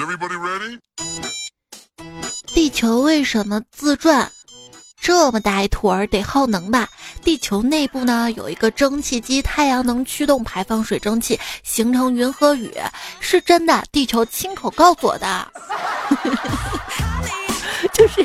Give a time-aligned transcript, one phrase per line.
[0.00, 0.78] everybody ready
[2.46, 4.30] 地球为什么自转？
[5.00, 6.88] 这么大一坨儿得耗能吧？
[7.22, 12.72] 地球内部呢有一个蒸汽机，太阳能驱动排放水蒸气，形成云和雨，
[13.20, 13.82] 是真的。
[13.90, 15.52] 地球亲口告诉我的，
[17.92, 18.24] 就是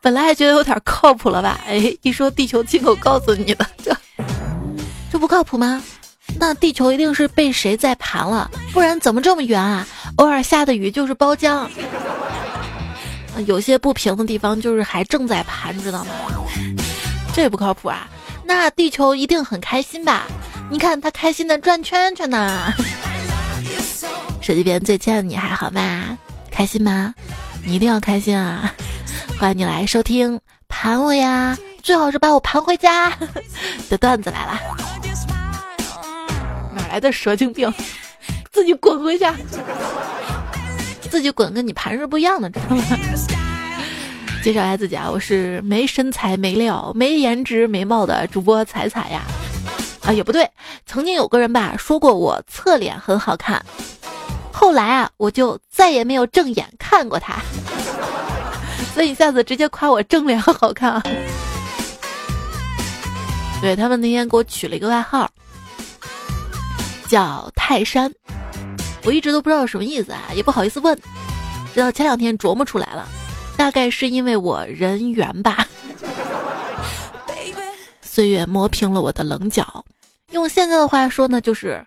[0.00, 1.58] 本来还觉得有点靠谱了吧？
[1.66, 3.96] 哎，一说地球亲口告诉你的，这
[5.10, 5.82] 这不靠谱吗？
[6.38, 9.86] 那地球一定是被谁在盘了，不然怎么这么圆啊？
[10.16, 11.68] 偶尔下的雨就是包浆。
[13.46, 16.10] 有些不平的地方就是还正在盘，知道吗？
[17.34, 18.08] 这也不靠谱啊！
[18.44, 20.26] 那地球一定很开心吧？
[20.70, 22.72] 你看它开心的转圈圈呢。
[24.40, 26.18] 手机边最亲爱的你还好吗？
[26.50, 27.14] 开心吗？
[27.64, 28.74] 你一定要开心啊！
[29.38, 33.10] 欢迎你来收听盘我呀，最好是把我盘回家
[33.88, 34.60] 的段子来了。
[36.92, 37.72] 来的蛇精病？
[38.52, 39.34] 自己滚回家！
[41.08, 42.84] 自己滚，跟你盘是不一样的，知道吗？
[44.44, 49.22] 介绍一下自己啊，我是没身材、没料、没颜值、没貌的主播彩彩呀。
[50.04, 50.46] 啊，也不对，
[50.84, 53.64] 曾经有个人吧说过我侧脸很好看，
[54.52, 57.36] 后来啊，我就再也没有正眼看过他。
[58.92, 61.02] 所以下次直接夸我正脸好看啊。
[63.62, 65.30] 对他们那天给我取了一个外号，
[67.12, 68.10] 叫泰山。
[69.04, 70.98] 我一直都不知道什么意思啊，也不好意思问，
[71.74, 73.06] 直到前两天琢磨出来了，
[73.54, 75.68] 大概是因为我人缘吧。
[78.00, 79.84] 岁月磨平了我的棱角，
[80.30, 81.84] 用现在的话说呢，就是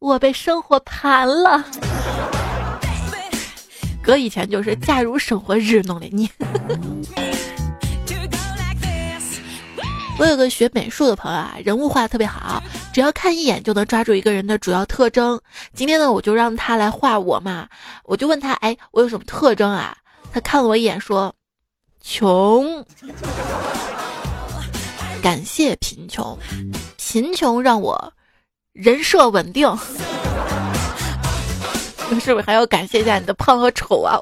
[0.00, 1.64] 我被生活盘了。
[4.02, 6.28] 哥以前就是假如生活日弄的你。
[10.18, 15.38] 我有个学美术的朋友啊，人物画的特别好，只要看一眼就能抓住一个人的主要特征。
[15.74, 17.68] 今天呢，我就让他来画我嘛，
[18.04, 19.94] 我就问他，哎，我有什么特征啊？
[20.32, 21.34] 他看了我一眼说，
[22.02, 22.84] 穷。
[25.22, 26.38] 感谢贫穷，
[26.96, 28.12] 贫穷让我
[28.72, 29.68] 人设稳定。
[32.20, 34.18] 是不是还要感谢一下你的胖和丑啊？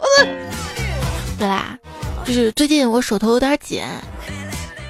[1.39, 1.79] 对啦，
[2.25, 3.81] 就是最近我手头有点紧，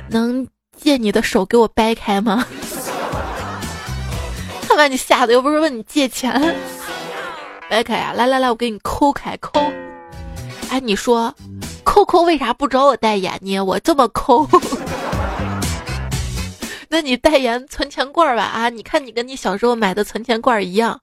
[0.09, 0.47] 能。
[0.77, 2.47] 借你的手给我掰开吗？
[4.67, 6.55] 看把你吓得，又不是问你借钱，
[7.71, 8.13] 掰开呀！
[8.15, 9.61] 来来来，我给你抠开抠。
[10.71, 11.33] 哎，你说，
[11.85, 13.61] 抠抠为啥不找我代言呢？
[13.61, 14.49] 我这么抠，
[16.89, 18.43] 那你代言存钱罐吧？
[18.43, 21.01] 啊，你看你跟你小时候买的存钱罐一样，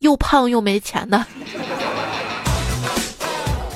[0.00, 1.24] 又胖又没钱的。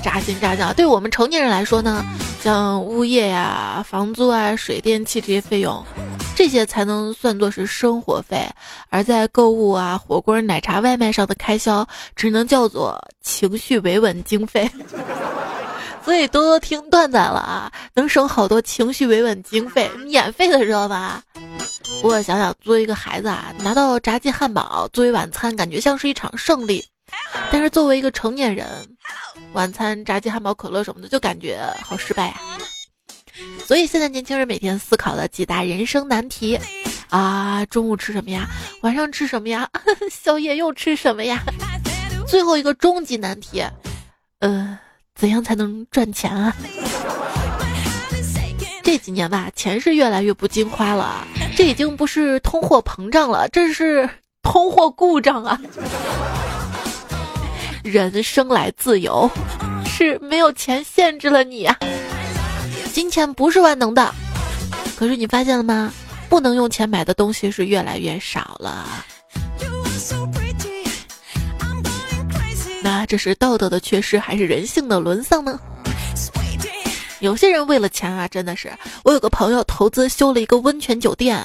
[0.03, 2.05] 扎心扎脚，对我们成年人来说呢，
[2.43, 5.81] 像物业呀、房租啊、水电气这些费用，
[6.35, 8.51] 这些才能算作是生活费；
[8.89, 11.87] 而在购物啊、火锅、奶茶、外卖上的开销，
[12.17, 14.69] 只能叫做情绪维稳经费。
[16.05, 21.23] 所以多多听段子了啊，能省好多情绪维稳经费，免费的知道吧？
[22.01, 26.85] 不过想想作为一个孩子啊，拿到炸鸡汉堡作为晚餐，感觉像是一场胜利。
[27.51, 28.67] 但是作为一个成年人，
[29.53, 32.35] 晚餐炸鸡、汉堡、可乐什么的，就感觉好失败呀。
[33.67, 36.59] 所以现在年轻人每天思考的几大人生难题
[37.09, 38.47] 啊：中午吃什么呀？
[38.83, 39.69] 晚上吃什么呀？
[40.11, 41.43] 宵夜又吃什么呀？
[42.27, 43.65] 最后一个终极难题，
[44.41, 44.79] 呃，
[45.15, 46.55] 怎样才能赚钱啊？
[48.83, 54.09] 这几年吧，钱是越来越不经花了，这已经不是通货膨胀了，这是
[54.43, 55.61] 通货故障啊！
[57.83, 59.31] 人生来自由，
[59.85, 61.77] 是没有钱限制了你啊！
[62.93, 64.15] 金钱不是万能的，
[64.97, 65.93] 可是你发现了吗？
[66.29, 69.05] 不能用钱买的东西是越来越少了。
[72.83, 75.59] 那这是道德的缺失，还是人性的沦丧呢？
[77.23, 78.73] 有些人为了钱啊，真的是。
[79.05, 81.41] 我有个朋友投资修了一个温泉酒店，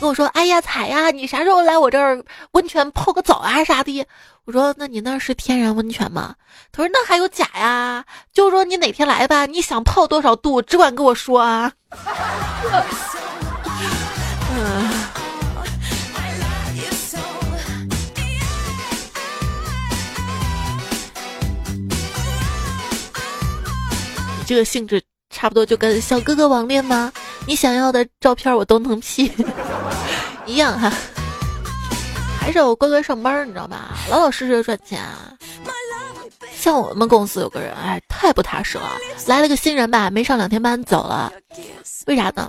[0.00, 4.06] 跟我说：“哎呀，彩呀，你啥时候来我这儿温泉泡个澡啊啥的？”
[4.46, 6.34] 我说：“那你那是天然温泉吗？”
[6.72, 8.02] 他说：“那还有假呀。”
[8.32, 11.70] 就是说你哪天来吧，你想泡多少度，只管跟我说啊。
[14.56, 14.90] 嗯。
[24.38, 25.02] 你这个性质。
[25.30, 27.12] 差不多就跟小哥哥网恋吗？
[27.46, 29.30] 你想要的照片我都能 P，
[30.46, 30.92] 一样哈。
[32.40, 33.90] 还是我乖乖上班，你知道吧？
[34.10, 35.00] 老老实实赚钱。
[36.56, 38.90] 像我们公司有个人，哎，太不踏实了。
[39.26, 41.32] 来了个新人吧，没上两天班走了。
[42.06, 42.48] 为啥呢？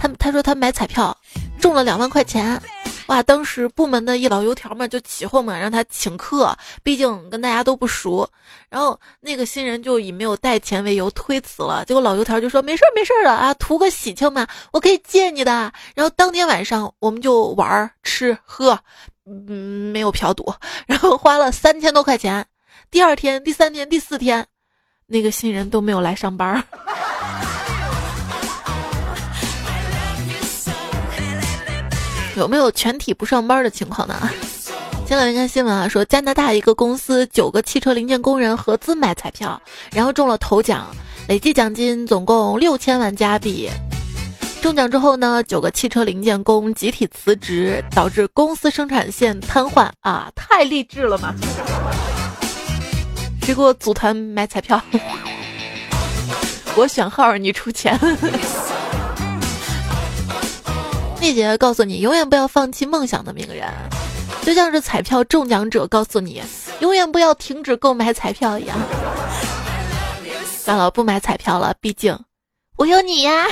[0.00, 1.16] 他他说他买彩票
[1.60, 2.60] 中了两万块钱，
[3.06, 8.28] 哇，当时部门的一老油条嘛就起哄嘛，让他请客，毕竟跟大家都不熟。
[8.68, 15.72] 然后那个新人就以没有带钱为由推辞了，结果老油条就说没事儿没事儿了啊，图个喜庆嘛，我可以借你的。
[15.94, 18.78] 然后当天晚上我们就玩吃喝，
[19.26, 20.54] 嗯，没有嫖赌，
[20.86, 22.46] 然后花了三千多块钱。
[22.90, 24.46] 第二天、第三天、第四天，
[25.06, 26.62] 那个新人都没有来上班。
[32.36, 34.14] 有没有全体不上班的情况呢？
[35.06, 39.60] 前两天看新闻啊，说加拿大一个公司九个汽车零件工人合资买彩票，
[39.92, 40.86] 然后中了头奖，
[41.28, 43.68] 累计奖金总共六千万加币。
[44.62, 50.30] 中奖之后呢，九个汽车零件工集体辞职，导致公司生产线瘫痪啊！
[50.34, 51.34] 太励志了嘛！
[53.42, 54.80] 谁给我组团买彩票？
[56.76, 57.98] 我选号，你出钱。
[61.22, 63.72] 丽姐告诉你，永远不要放弃梦想的名人，
[64.44, 66.42] 就像是彩票中奖者告诉你，
[66.80, 68.76] 永远不要停止购买彩票一样。
[70.44, 72.18] 算了，不买彩票了，毕竟
[72.76, 73.46] 我有你呀。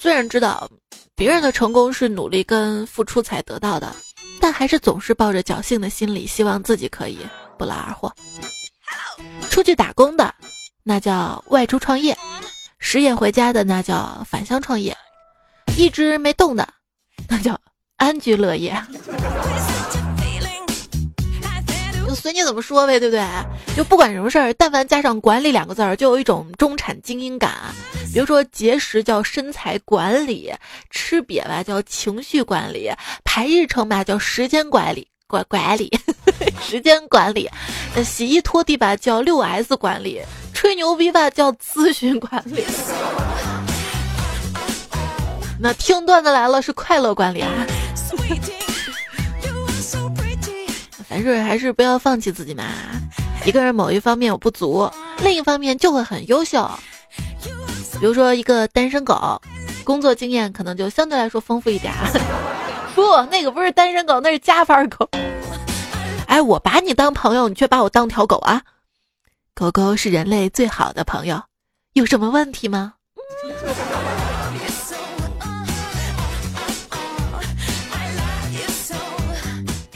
[0.00, 0.66] 虽然知道
[1.14, 3.94] 别人的成功是努力跟付出才得到的，
[4.40, 7.18] 但还是总是抱着侥幸的心理，希望自己可以
[7.58, 8.10] 不劳而获。
[9.50, 10.34] 出去打工的，
[10.82, 12.16] 那叫外出创业。
[12.86, 14.94] 失业回家的那叫返乡创业，
[15.74, 16.68] 一直没动的
[17.26, 17.58] 那叫
[17.96, 18.76] 安居乐业。
[22.06, 23.26] 就随你怎么说呗，对不对？
[23.74, 27.54] 就不管什么事儿，但凡加上“管理”两个字儿，就有一种中产精英感。
[28.12, 30.52] 比如说节食叫身材管理，
[30.90, 32.90] 吃瘪吧叫情绪管理，
[33.24, 35.90] 排日程吧叫时间管理管管理，
[36.60, 37.48] 时间管理。
[37.96, 40.20] 那洗衣拖地吧叫六 S 管理。
[40.64, 42.64] 吹牛逼吧叫咨询管理，
[45.60, 47.50] 那听段子来了是快乐管理啊。
[51.06, 52.64] 凡事还是不要放弃自己嘛。
[53.44, 54.90] 一个人某一方面有不足，
[55.22, 56.66] 另一方面就会很优秀。
[58.00, 59.38] 比如说一个单身狗，
[59.84, 61.92] 工作经验可能就相对来说丰富一点。
[62.96, 65.06] 不，那个不是单身狗，那是加班狗。
[66.26, 68.62] 哎，我把你当朋友，你却把我当条狗啊！
[69.56, 71.40] 狗狗是人类最好的朋友，
[71.92, 72.94] 有什么问题吗？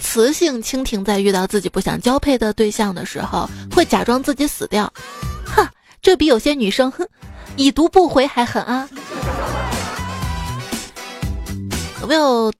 [0.01, 4.93] 雌性蜻蜓在遇到自己不想交配的对象的时候，会假装自己死掉。
[5.45, 5.67] 哼，
[6.01, 7.05] 这比有些女生哼
[7.57, 8.89] 已读不回还狠啊！
[12.01, 12.53] 有没有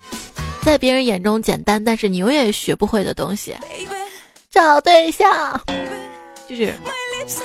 [0.63, 3.57] 在别人眼中简单，但是你永远学不会的东西？
[4.51, 5.61] 找对象。
[6.49, 6.75] 就是，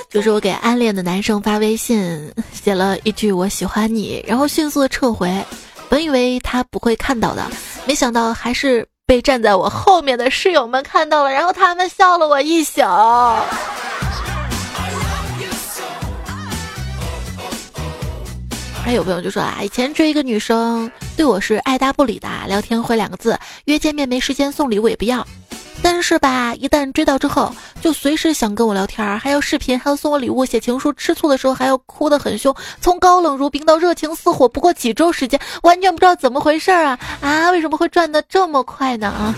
[0.08, 5.30] 就是我给暗恋的男生发微信，写了一句“我喜欢你”，然后迅速的撤回。
[5.90, 7.46] 本以为他不会看到的，
[7.86, 12.80] 没想到还是被站在我后面的室友们看到了，然后他们笑了我一宿。
[18.82, 25.26] 还有朋友就说啊，以前追一个女生，对我是爱答不理的，聊天回两个字，约见面没时间，送礼物也不要。
[25.84, 37.50] 但是吧，一旦追到之后，就随时想跟我聊天，还要视频，还要送我礼物、写情书，吃醋的时候还要哭得很凶，从高冷如冰到热情似火，不过几周时间，完全不知道怎么回事啊啊！
[37.50, 39.34] 为什么会转得这么快呢啊？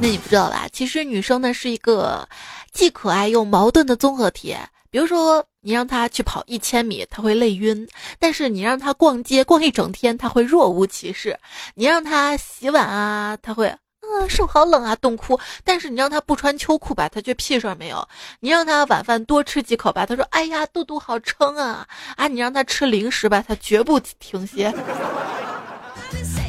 [0.00, 0.66] 那你不知道吧？
[0.72, 2.26] 其实女生呢是一个
[2.72, 4.56] 既可爱又矛盾的综合体。
[4.90, 7.86] 比如说，你让她去跑一千米，她会累晕；
[8.18, 11.34] 但是你让她逛街逛一整天，她会若无其事；
[11.74, 13.70] 你让她洗碗啊，她会。
[14.16, 15.38] 啊，手好冷啊，冻哭。
[15.64, 18.06] 但是你让他不穿秋裤吧，他却屁事儿没有。
[18.40, 24.72] 你让他晚饭多吃几口吧，他说：“哎呀，肚肚好撑啊！”啊，你让他吃零食吧，他绝不停歇。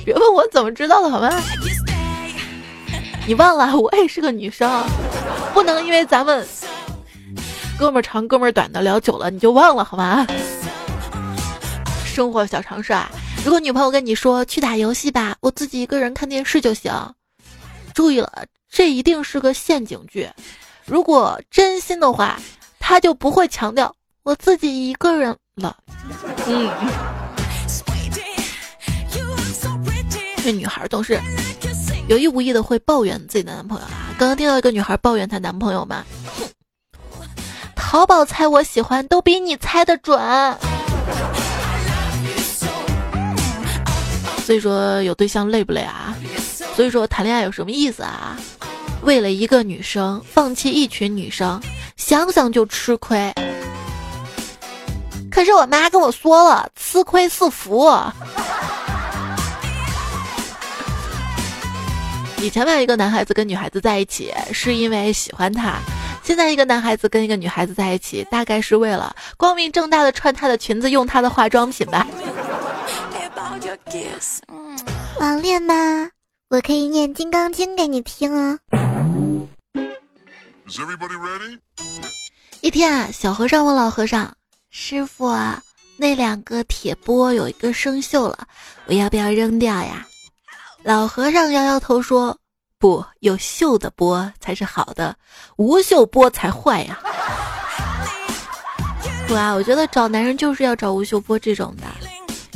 [0.06, 1.30] 别问我怎么知道的，好吗？
[3.28, 4.86] 你忘了，我也是个女生，
[5.54, 6.48] 不能因为咱们
[7.78, 10.26] 哥们儿长哥们儿短的聊久了，你就忘了，好吗？
[12.06, 13.12] 生活小常识啊，
[13.44, 16.92] 如果女朋友跟你说去打游戏吧，我自己一个人看电视就行。
[17.98, 20.30] 注意了，这一定是个陷阱句。
[20.86, 22.40] 如果真心的话，
[22.80, 25.76] 他就不会强调我自己一个人了。
[26.46, 26.70] 嗯，
[30.44, 31.20] 这女孩总是
[32.08, 34.14] 有意无意的会抱怨自己的男朋友啊。
[34.20, 36.06] 刚刚听到一个女孩抱怨她男朋友吗？
[37.76, 40.20] 淘宝猜我喜欢都比你猜的准。
[44.46, 46.16] 所以说有对象累不累啊？
[46.78, 48.38] 所以说谈恋爱有什么意思啊？
[49.02, 51.60] 为了一个女生放弃一群女生，
[51.96, 53.34] 想想就吃亏。
[55.32, 57.90] 可是我妈跟我说了，吃亏是福。
[62.40, 65.80] 以前吧，一个男孩子跟女孩子在一起是因为喜欢她，
[66.22, 72.06] 现在一个男孩子跟一个女孩子在一起，大概是为了光明正大的穿她的裙子，用她的化妆品吧。
[75.20, 76.12] 网恋吗？
[76.50, 78.58] 我可以念《金刚经》给你听啊。
[82.62, 84.34] 一天啊，小和尚问老和尚
[84.72, 85.62] ：“师傅啊，
[85.98, 88.48] 那两个铁钵有一个生锈了，
[88.86, 90.08] 我要不要扔掉呀？”
[90.84, 92.40] 老和尚摇摇头说
[92.80, 95.18] ：“不，有锈的钵才是好的，
[95.58, 96.98] 无锈钵才坏呀。
[99.32, 101.84] ”哇，我觉得找男人就是要找无锈钵这种的，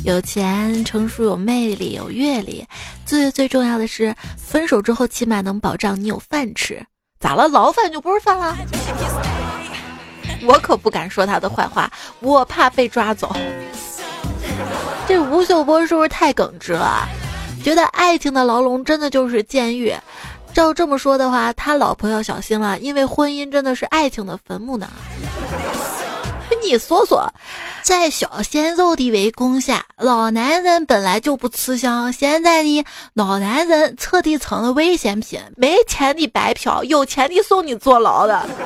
[0.04, 2.66] 有钱、成熟、有魅力、有阅历，
[3.06, 6.84] 最最重要的是，分手之后起码能保障你有饭吃。
[7.20, 7.46] 咋了？
[7.46, 8.56] 牢饭就不是饭了？
[10.44, 13.32] 我可不敢说他的坏话，我怕被抓走。
[15.06, 17.06] 这吴秀波是不是太耿直了？
[17.62, 19.94] 觉得爱情的牢笼真的就是监狱，
[20.52, 24.90] 照这么说的话，他老婆要小心了，因为婚姻真的是爱情的坟墓呢。
[26.62, 27.32] 你说说，
[27.82, 38.46] 在小鲜肉的围攻下，老男人本来就不吃香，现在呢，老男人彻底成了危险品，没钱的白嫖，有钱的送你坐牢的。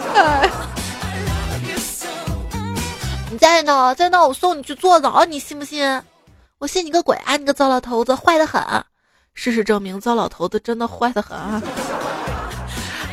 [3.30, 6.02] 你在呢，在那，我送你去坐牢，你信不信？
[6.58, 7.36] 我信你个鬼啊！
[7.36, 8.62] 你个糟老头子，坏的很。
[9.34, 11.36] 事实证明，糟老头子真的坏的很。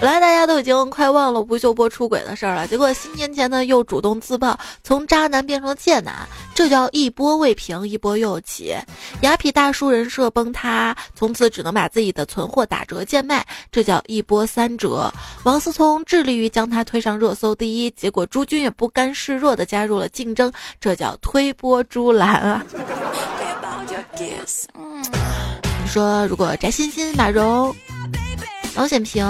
[0.03, 8.75] 本来大家都已经快忘了吴秀波出轨的事儿了，结果新年前呢又主动自曝，从渣男变成了贱男，这叫一波未平一波又起。
[9.21, 15.09] 雅痞大叔人设崩塌，从此只能把自己的存货打折贱卖，这叫一波三折。
[15.43, 22.61] 王思聪致力于将他推上热搜第一，结果朱军也不甘示弱的加入了竞争，这叫推波助澜啊。
[25.81, 27.73] 你说，如果翟欣欣、马蓉、
[28.75, 29.25] 王显平、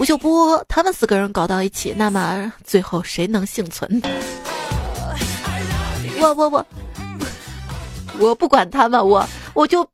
[0.00, 4.00] 吴秀波他们四个人搞到一起，那么最后谁能幸存？
[6.18, 6.66] 我我我，
[8.18, 9.86] 我不管他们，我我就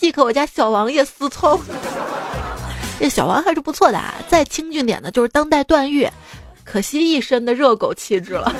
[0.00, 1.60] pick 我家小王爷思聪。
[2.98, 6.10] 这小王还是不错的，啊，再清俊点的就是当代段誉，
[6.64, 8.52] 可惜一身的热狗气质了。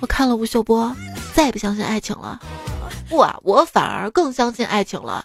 [0.00, 0.94] 我看了吴秀波。
[1.34, 2.40] 再也不相信爱情了，
[3.10, 5.22] 不啊，我反而更相信爱情了。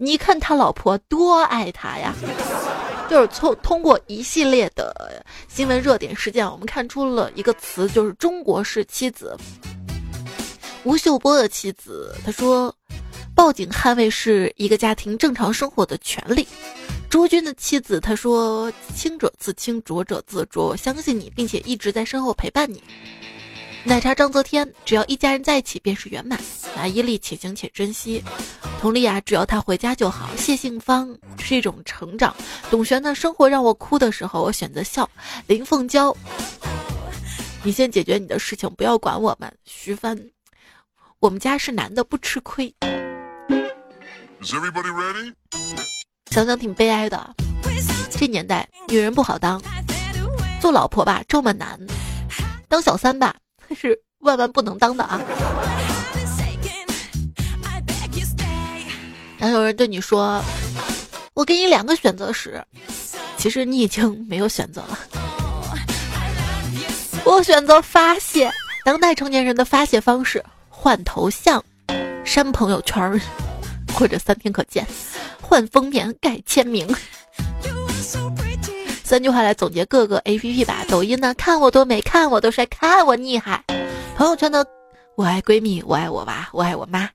[0.00, 2.14] 你看他老婆多爱他呀，
[3.10, 9.36] 就是从通过一系列的新闻热点事件，我们看出了一个词，就是中国式妻子。
[10.84, 12.72] 吴秀波的妻子，他说，
[13.34, 16.46] 报警捍卫是一个家庭正常生活的权利。
[17.10, 22.80] 朱军的妻子，他说，清者自清，浊者自浊，相信你，并且一直在身后陪伴你。
[23.82, 26.38] 奶茶张泽天，只要一家人在一起便是圆满。
[26.76, 28.22] 拿伊利且行且珍惜。
[28.80, 30.28] 佟丽娅，只要他回家就好。
[30.36, 32.34] 谢杏芳是一种成长。
[32.70, 35.08] 董璇的生活让我哭的时候，我选择笑。
[35.48, 36.16] 林凤娇，
[37.64, 39.52] 你先解决你的事情，不要管我们。
[39.64, 40.16] 徐帆，
[41.18, 42.72] 我们家是男的，不吃亏。
[46.30, 47.34] 想想挺悲哀的，
[48.10, 49.60] 这年代女人不好当，
[50.60, 51.76] 做老婆吧这么难，
[52.68, 53.34] 当小三吧。
[53.74, 55.20] 是万万不能当的啊！
[59.38, 60.42] 当有人对你说
[61.34, 62.62] ：“我给你两个选择时，
[63.36, 64.98] 其实你已经没有选择了。
[67.24, 68.50] ”我选择发泄。
[68.84, 71.62] 当代成年人的发泄方式：换头像、
[72.24, 73.20] 删朋友圈，
[73.94, 74.84] 或者三天可见；
[75.40, 76.88] 换封面、改签名。
[79.04, 80.84] 三句话来总结各个 A P P 吧。
[80.88, 83.62] 抖音呢，看我多美，看我多帅，看我厉害。
[84.16, 84.64] 朋友圈呢，
[85.14, 87.08] 我爱闺蜜，我爱我娃，我爱我妈。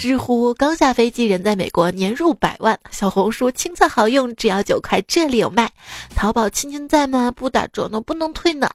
[0.00, 2.80] 知乎刚下飞机，人在美国，年入百万。
[2.90, 5.70] 小红书亲测好用，只要九块，这里有卖。
[6.16, 7.30] 淘宝亲亲在吗？
[7.30, 8.66] 不打折呢，不能退呢。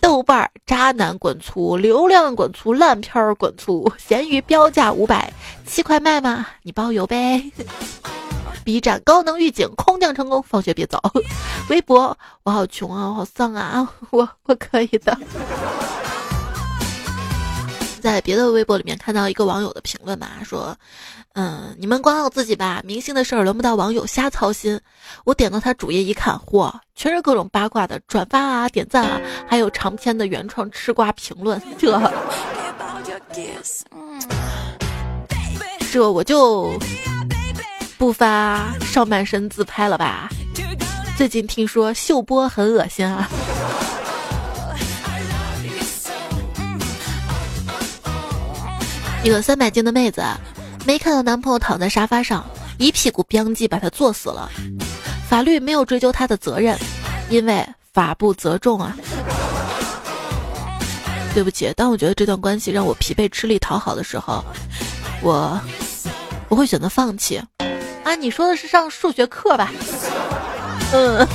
[0.00, 3.92] 豆瓣儿渣男滚粗，流量滚粗，烂片儿滚粗。
[3.98, 5.32] 闲鱼标价五百
[5.66, 6.46] 七块卖吗？
[6.62, 7.50] 你包邮呗。
[8.62, 11.02] B 站高能预警，空降成功，放学别走。
[11.68, 15.18] 微博，我好穷啊，我好丧啊，我我可以的。
[18.00, 20.76] 在别的微博里面看到一个网友的评论嘛，说，
[21.34, 24.80] 嗯，你们管好自己吧，明星的事儿轮不到网友瞎操心。
[25.24, 32.00] 我点到他主页一看，嚯，全是各种八卦的转发啊、点赞啊，还有长篇的原创吃瓜评论，这，
[35.92, 36.72] 这我就。
[37.98, 40.30] 不发上半身自拍了吧？
[41.18, 43.28] 最近听说秀波很恶心啊。
[49.22, 50.22] 一个三百斤的妹子，
[50.86, 52.42] 没看到男朋友躺在沙发上，
[52.78, 54.50] 一屁股吧唧把他坐死了。
[55.28, 56.76] 法律没有追究他的责任，
[57.28, 58.96] 因为法不责众啊。
[61.34, 64.42] 对不起，当我觉得这段关系让我疲惫吃力讨好的时候，
[65.22, 65.60] 我
[66.48, 67.40] 我会选择放弃。
[68.02, 69.70] 啊，你说的是上数学课吧？
[70.94, 71.28] 嗯。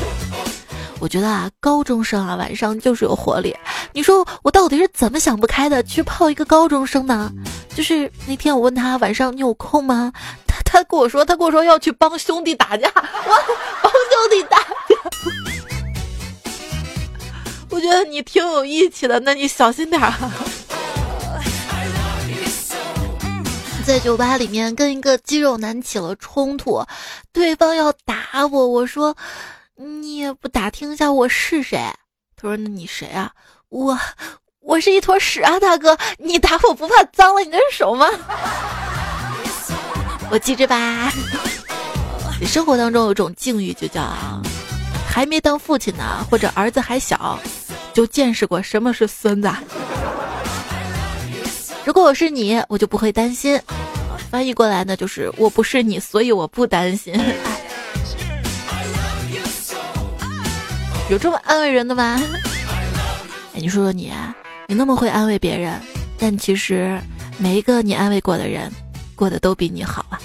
[0.99, 3.55] 我觉得啊，高中生啊，晚上就是有活力。
[3.93, 7.31] 你说我到底是怎么想不开的，去泡一个高中生呢？
[7.75, 10.11] 就是那天我问他晚上你有空吗？
[10.47, 12.89] 他他跟我说，他跟我说要去帮兄弟打架。
[12.95, 13.03] 我
[13.81, 14.65] 帮兄弟打架。
[17.69, 20.13] 我觉得你挺有义气的，那你小心点儿。
[23.85, 26.83] 在酒吧里面跟一个肌肉男起了冲突，
[27.31, 29.15] 对方要打我，我说。
[29.77, 31.77] 你也不打听一下我是谁？
[32.37, 33.33] 他说：“那你谁啊？
[33.67, 33.99] 我，
[34.65, 35.95] 我是一坨屎啊，大哥！
[36.17, 38.07] 你打我不怕脏了你的手吗？”
[40.31, 41.11] 我机智吧？
[42.45, 44.01] 生活当中有种境遇，就叫
[45.07, 47.39] 还没当父亲呢，或者儿子还小，
[47.93, 49.49] 就见识过什么是孙子。
[51.85, 53.61] 如果我是你，我就不会担心。
[54.31, 57.13] 翻译过来呢，就是我不是你，所以我不担心。
[61.07, 62.19] 有这么安慰人的吗？
[63.53, 64.11] 哎，你说说你，
[64.67, 65.79] 你那么会安慰别人，
[66.17, 66.99] 但其实
[67.37, 68.71] 每一个你安慰过的人，
[69.15, 70.19] 过得都比你好啊。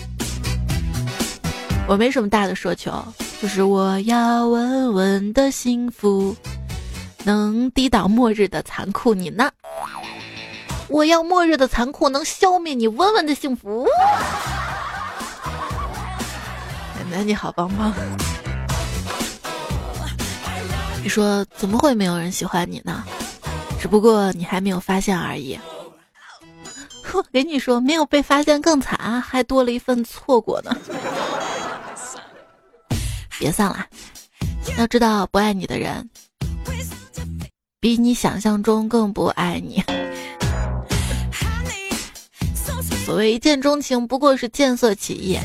[1.86, 2.92] 我没什么大的奢求，
[3.42, 6.34] 就是我要稳稳的幸福，
[7.24, 9.12] 能抵挡末日的残酷。
[9.12, 9.50] 你呢？
[10.88, 13.86] 我要末日的残酷能消灭你稳稳的幸福。
[16.96, 17.92] 奶奶你好棒棒。
[21.02, 23.04] 你说怎么会没有人喜欢你呢？
[23.80, 25.58] 只不过你还没有发现而已。
[27.14, 30.76] 我给你说，没有被发现更惨，还多了一份错过呢。
[33.38, 33.86] 别丧了，
[34.76, 36.10] 要知道不爱你的人，
[37.80, 39.82] 比你想象中更不爱你。
[43.06, 45.38] 所谓一见钟情，不过是见色起意；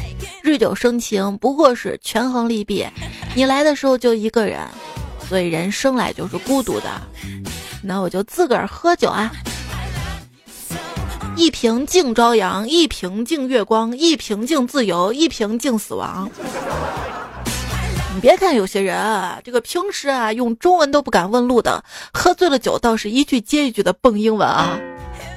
[0.43, 2.86] 日久生情，不过是权衡利弊。
[3.34, 4.60] 你来的时候就一个人。
[5.28, 7.02] 所以人生来就是孤独的，
[7.88, 9.32] 那我就自个儿喝酒啊！
[11.36, 16.28] 一瓶敬朝阳，一瓶敬月光，一瓶敬自由，一瓶敬死亡。
[18.15, 24.80] 你别看有些人啊，这个平时啊用中文都不敢问路的，喝醉了酒倒是一句接一句的蹦英文啊！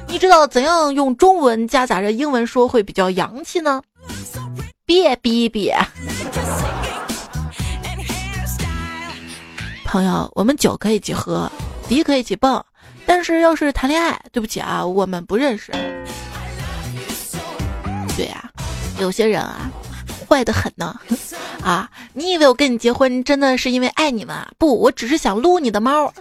[0.07, 3.83] 你知道怎样用中文夹杂着英文说会比较洋气呢？
[4.87, 5.77] 别逼别。
[9.85, 11.51] 朋友，我们酒可以一起喝，
[11.89, 12.63] 迪可以一起蹦，
[13.07, 15.73] 但是要是谈恋爱，对不起啊，我们不认识。
[18.15, 18.51] 对呀，
[18.99, 19.71] 有些人啊，
[20.29, 20.95] 坏的很呢。
[21.63, 24.47] 啊，你以为我跟你结婚真的是因为爱你吗？
[24.59, 26.13] 不，我只是想撸你的猫。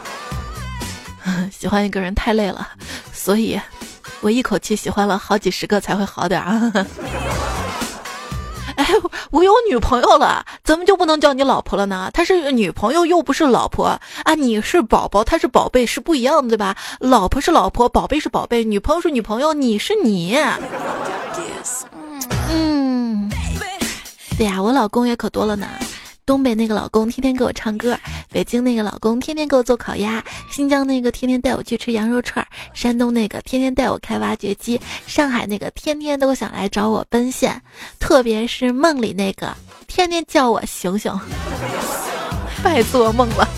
[1.50, 2.68] 喜欢一个人太累了，
[3.12, 3.58] 所以
[4.20, 6.72] 我一口气喜欢了好几十个才会好点啊。
[8.80, 8.86] 哎，
[9.30, 12.08] 我有女朋友了，怎么就不能叫你老婆了呢？
[12.14, 13.84] 她是女朋友，又不是老婆
[14.24, 14.34] 啊！
[14.34, 16.74] 你是宝宝，她是宝贝，是不一样的，对吧？
[16.98, 20.34] 老婆是老婆，宝贝是宝贝，女朋友是女朋友，你是你。
[22.48, 23.30] 嗯，
[24.38, 25.68] 对呀，我老公也可多了呢。
[26.30, 27.98] 东北那个老公天天给我唱歌，
[28.30, 37.60] 北京那个老公天天给我做烤鸭，新疆那个天天带我去吃羊肉串，山东那个天天带我开挖掘机，上海那个天天都想来找我奔现，
[37.98, 39.52] 特别是梦里那个
[39.88, 41.12] 天天叫我醒醒，
[42.62, 43.48] 别做梦了。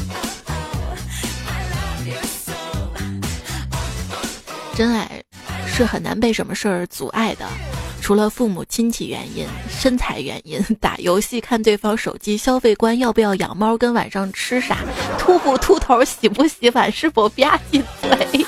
[4.74, 5.22] 真爱
[5.66, 7.46] 是很难被什么事儿阻碍的。
[8.02, 14.78] 除了父母亲戚原因、身材原因、打游戏、看对方手机、消费观、要不要养猫、跟晚上吃啥、
[15.16, 18.44] 秃不秃头、洗不洗碗、是否吧唧嘴，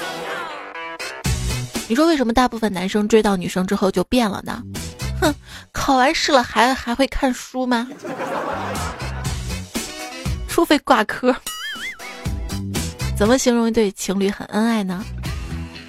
[1.89, 4.61] 你说为什么大部分男生追到女生之后就变了呢？
[5.21, 5.33] 哼，
[5.71, 7.89] 考完试了还还会看书吗？
[10.49, 11.35] 除非挂科。
[13.17, 15.05] 怎么形容一对情侣很恩爱呢？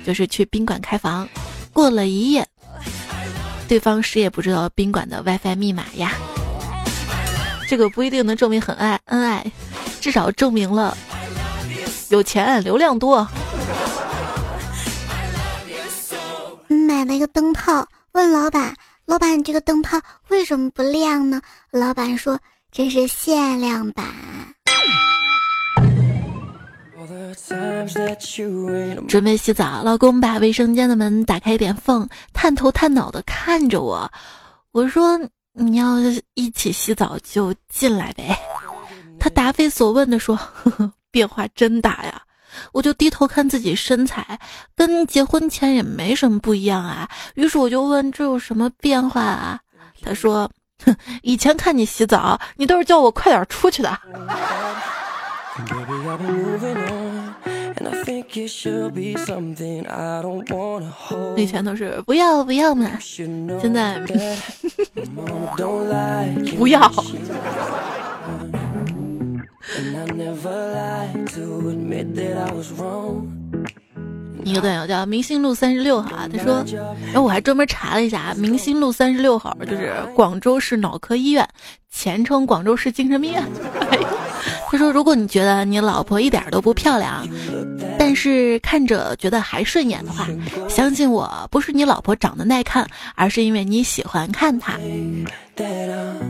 [0.06, 1.28] 就是去宾馆开房，
[1.73, 2.47] 过了一夜。
[3.67, 6.13] 对方谁也不知道宾馆的 WiFi 密码呀，
[7.67, 9.51] 这个不一定能证明很爱恩爱，
[9.99, 10.95] 至少证明了
[12.10, 13.28] 有钱流量多。
[16.67, 18.75] 买了一个灯泡，问老板
[19.06, 19.99] ：“老板，你这个灯泡
[20.30, 22.39] 为什么不亮呢？”老板说
[22.71, 24.06] ：“这是限量版。”
[29.07, 34.11] 准备洗澡，老公把卫生间的门打开一点缝，探头探脑的看着我。
[34.71, 35.19] 我说
[35.53, 35.97] ：“你要
[36.33, 38.37] 一起洗澡就进来呗。
[39.19, 42.21] ”他答非所问的说：“呵呵，变化真大呀。”
[42.71, 44.39] 我就低头看自己身材，
[44.75, 47.09] 跟结婚前也没什么不一样啊。
[47.35, 49.59] 于是我就问：“这有什么变化啊？”
[50.01, 50.49] 他说
[50.85, 53.99] ：“哼，以前看你洗澡，你都是叫我快点出去的。”
[61.37, 63.97] 以前都是不要不要嘛，现在。
[66.57, 66.91] 不要。
[74.43, 76.63] 一个段友叫明星路三十六号啊，他说，
[77.07, 81.47] 然后我还专门查了一下，明星路三十六号就是广州市脑科医院，
[81.89, 83.43] 前称广州市精神病院。
[84.71, 87.25] 他说：“如果你觉得你老婆一点都不漂亮，
[87.97, 90.28] 但是看着觉得还顺眼的话，
[90.67, 94.73] 相信我不是你老婆长得耐看，而是因为你喜欢看她。”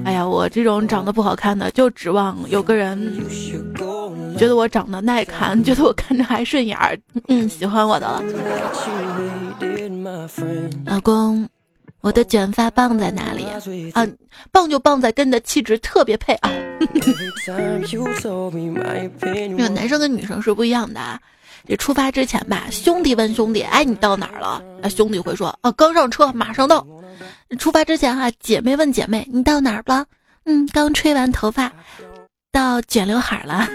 [0.06, 3.12] 哎呀，我这种长得不好看的，就指望有个人
[4.38, 6.96] 觉得我长得耐看，觉得我看着还顺眼儿，
[7.28, 8.22] 嗯，喜欢我的了。
[10.86, 11.48] 老公。
[12.06, 13.44] 我的卷发棒在哪里
[13.96, 14.08] 啊？
[14.52, 16.52] 棒就棒在跟你的气质特别配啊！
[19.58, 21.20] 那个男生跟女生是不一样的啊。
[21.68, 26.86] 这出发之前吧，兄弟问兄弟：“哎，你到哪儿了？”啊，兄弟会说：“啊，刚上车，马上到。”
[27.58, 30.06] 出发之前哈，姐妹问姐妹：“你到哪儿了？”
[30.46, 31.74] 嗯，刚吹完头发，
[32.52, 33.68] 到卷刘海了。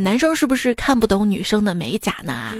[0.00, 2.52] 男生是不是看不懂女生的美甲呢？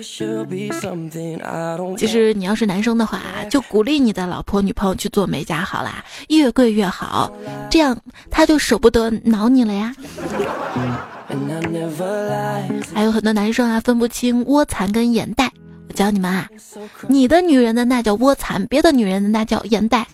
[1.98, 3.20] 其实你要是男生的话，
[3.50, 7.32] 就鼓励你的老婆、女朋友去做美甲好啦，越贵越好，
[7.68, 7.98] 这样
[8.30, 9.92] 他就舍不得挠你了呀。
[12.94, 15.50] 还有很多男生啊，分不清窝蚕跟眼袋，
[15.88, 16.48] 我教你们啊，
[17.08, 20.06] 你的女人的那叫窝蚕，别的女人的那叫眼袋。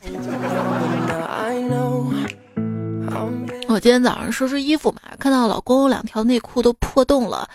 [3.77, 7.47] 我今天早上收拾衣服嘛，看到老公两条内裤都破洞了，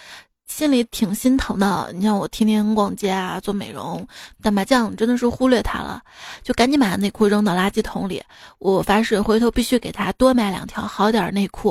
[0.45, 1.89] 心里挺心疼的。
[1.95, 4.07] 你像我天天逛街啊，做美容、
[4.39, 5.99] 打麻将，真的是忽略他了，
[6.43, 8.21] 就赶紧把内裤扔到垃圾桶里。
[8.59, 11.69] 我发誓回头必须给他多买两条好点内裤。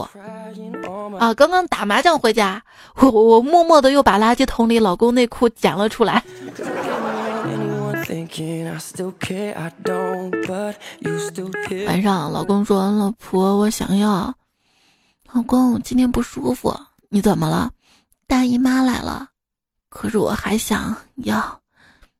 [1.20, 2.60] 啊，刚刚打麻将回家，
[2.96, 6.20] 我我默默的又把垃圾桶里老公内裤捡了出来。
[11.86, 14.34] 晚上，老公说：“老婆，我想要。”
[15.32, 16.74] 老公，我今天不舒服，
[17.08, 17.70] 你怎么了？
[18.26, 19.28] 大姨妈来了，
[19.88, 21.60] 可是我还想要。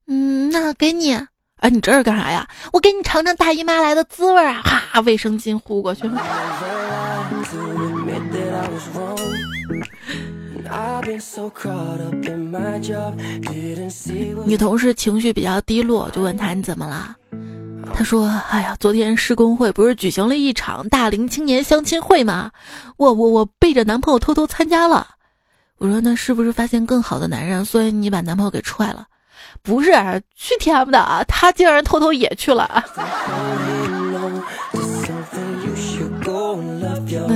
[0.07, 1.15] 嗯，那给你。
[1.57, 2.49] 哎，你这是干啥呀？
[2.73, 4.63] 我给你尝尝大姨妈来的滋味啊！
[4.63, 6.09] 哈，卫生巾呼过去。
[14.47, 17.17] 女同事情绪比较低落，就问她你怎么了？
[17.95, 22.51] 他说：“哎呀，昨天施工会不是举行了一场大龄青年相亲会吗？
[22.97, 25.07] 我我我背着男朋友偷偷参加了。
[25.79, 29.07] 我说那是不是发现更好的男人，所以你把男朋友给踹了？
[29.63, 29.93] 不是，
[30.35, 32.85] 去天的，他竟然偷偷也去了。”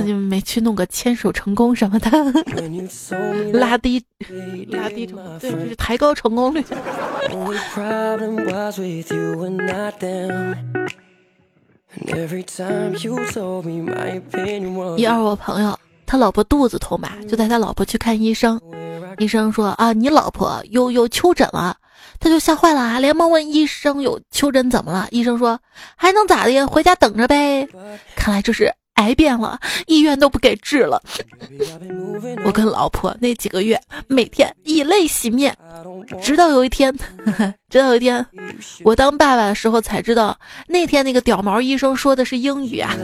[0.05, 2.11] 那就没去弄个牵手成功什么的，
[3.51, 4.03] 拉低
[4.69, 6.63] 拉低成对，就是抬高成功率。
[14.97, 18.61] 一二我朋友，他老婆肚子痛吧，就带他老婆去看医生。
[19.17, 21.77] 医生说啊，你老婆有有丘疹了，
[22.19, 25.07] 他就吓坏了啊，连忙问医生有丘疹怎么了？
[25.09, 25.59] 医生说
[25.95, 26.67] 还能咋的呀？
[26.67, 27.67] 回家等着呗。
[28.15, 28.71] 看来这是。
[28.95, 31.01] 癌变了，医院都不给治了。
[32.45, 35.55] 我跟老婆那几个月，每天以泪洗面，
[36.21, 36.93] 直到有一天，
[37.69, 38.25] 直到有一天，
[38.83, 42.95] 我当爸爸的时候才知道，那天那个屌毛医生说的是英语啊。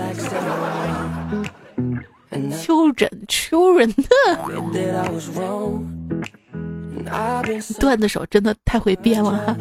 [2.32, 3.94] Children，children。
[7.80, 9.56] 段子手真的太会编了，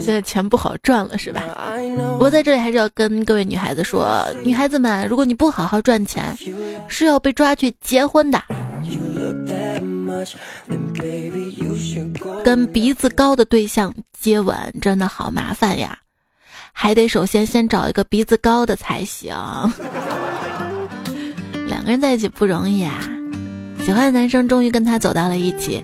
[0.00, 1.42] 现在钱不好赚了是吧？
[2.12, 6.36] 不过在这里还是要跟各位女孩子说，女孩子们，如果你不好好赚钱，
[6.88, 8.42] 是要被抓去结婚的。
[12.44, 15.98] 跟鼻子高的对象接吻真的好麻烦呀，
[16.72, 19.34] 还得首先先找一个鼻子高的才行。
[21.66, 23.00] 两个人在一起不容易啊，
[23.84, 25.82] 喜欢的男生终于跟他走到了一起。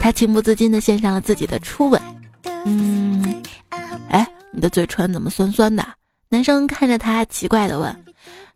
[0.00, 2.00] 他情不自禁地献上了自己的初吻。
[2.64, 3.42] 嗯，
[4.10, 5.86] 哎，你的嘴唇怎么酸酸的？
[6.28, 8.04] 男生看着他，奇怪地问。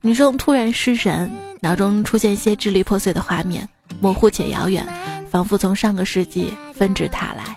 [0.00, 3.68] 女生突然失神，脑中出现一些支离破碎的画面。
[4.00, 4.86] 模糊且遥远，
[5.30, 7.56] 仿佛从上个世纪纷至沓来。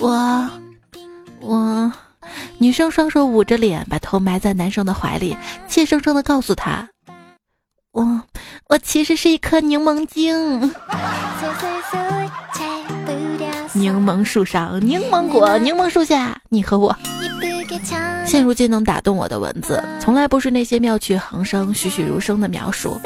[0.00, 0.50] 我，
[1.40, 1.92] 我，
[2.58, 6.88] 女生双手捂着脸，把头埋在男生的怀里，怯生生的告诉他
[7.90, 8.22] ：“我，
[8.68, 10.72] 我其实是一颗柠檬精。”
[13.88, 16.94] 柠檬树上，柠檬果；柠檬树下，你和我。
[18.26, 23.00] 现如今能打动我的文字，从来不是那些妙趣横生、栩栩如生的描述，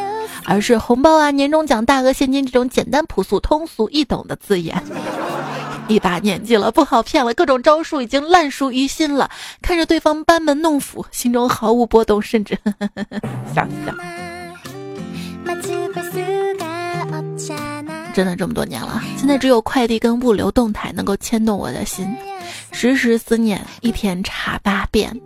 [0.44, 4.82] 而是红包啊、年终奖、大额现金这种简单朴素、通俗易懂的字眼。
[5.86, 9.30] 一把年纪了，不好骗了，各种招数已经烂熟于心了。
[9.60, 12.58] 看着对方班门弄斧，心中毫无波动，甚至
[13.54, 13.94] 想笑。
[18.14, 22.06] 真的这么多年了，现在只有快递跟物流动态能够牵动我的心，
[22.70, 25.18] 时时思念，一天查八遍。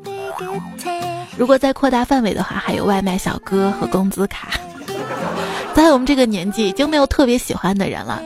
[1.37, 4.49] 如果再扩大范围的话，还有外卖小哥和工资卡。
[5.75, 8.23] 在我们这个年纪，已经没有特别喜欢的人了，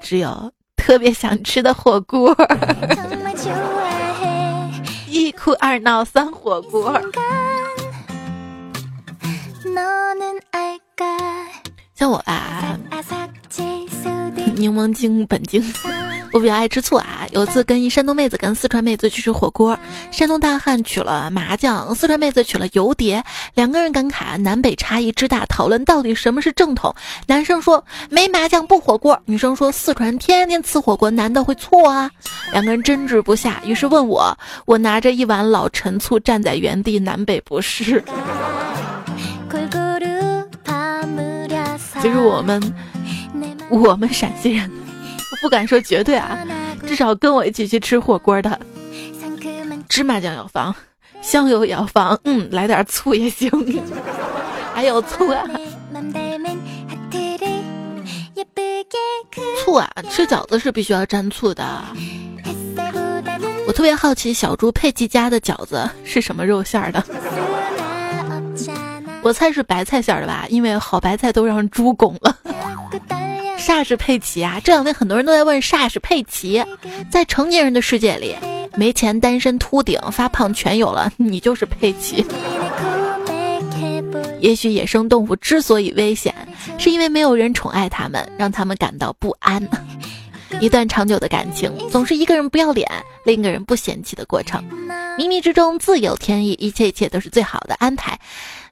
[0.00, 2.34] 只有特别想吃的火锅。
[5.08, 6.98] 一哭二闹三火锅。
[12.04, 12.78] 像我吧。
[14.56, 15.64] 柠檬精本精，
[16.34, 17.26] 我比较爱吃醋啊。
[17.30, 19.76] 有次跟一山东妹子跟四川妹子去吃火锅，
[20.10, 26.94] 山东大汉取了麻酱，四川妹子取了油碟，两个人感慨南北差异之大，讨论到底什么是正统。
[27.26, 32.10] 男生说没麻酱不火锅，女生说四川天天吃火锅，难道会错啊？
[32.52, 34.36] 两个人争执不下，于是问我，
[34.66, 38.04] 我拿着一碗老陈醋站在原地，南北不是。
[42.04, 42.60] 其实我们。
[43.70, 46.38] 我们陕西人，我不敢说绝对啊，
[46.86, 48.60] 至少跟我一起去吃火锅的，
[49.88, 50.72] 芝麻酱要放，
[51.22, 53.50] 香油也要放，嗯，来点醋也行，
[54.74, 55.42] 还有醋啊，
[59.64, 61.64] 醋啊，吃饺子是必须要蘸醋的。
[63.66, 67.02] 我特别好奇小猪佩奇家的饺子是什么肉馅儿的，
[69.24, 72.38] 我猜是白菜馅儿的吧，因为好白菜都让猪拱了。
[73.58, 74.60] 煞是佩奇啊！
[74.62, 76.62] 这两天很多人都在问煞是佩奇。
[77.10, 78.36] 在成年人的世界里，
[78.74, 82.22] 没钱、单身、秃顶、发胖全有了，你就是佩奇。
[84.40, 86.34] 也许野生动物之所以危险，
[86.78, 89.66] 是因为没有人宠爱它们，让它们感到不安。
[90.60, 92.86] 一段长久的感情，总是一个人不要脸，
[93.24, 94.62] 另一个人不嫌弃的过程。
[95.16, 98.18] 冥冥之中自有天意，一切一切都是最好的安排。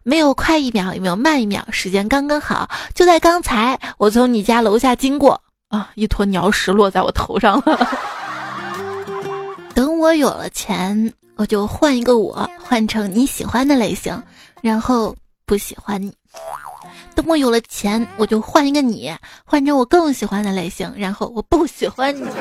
[0.04, 2.68] 没有快一秒，也没有慢一秒，时间刚刚好。
[2.94, 7.88] 就在刚才，我从你家楼下经过，啊，一坨鸟屎落在我头上了。
[9.74, 14.22] 等我有了钱，我就换一个我，换成你喜欢的类型，
[14.60, 15.14] 然后
[15.46, 16.12] 不喜欢你。
[17.14, 22.26] 等我有了钱，我就换一个你，换成我更喜欢的类型，然后我不喜欢你。